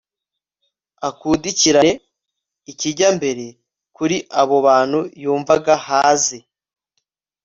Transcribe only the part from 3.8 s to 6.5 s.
kuri abo bantu yumvaga haze